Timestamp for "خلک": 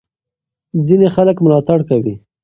1.15-1.37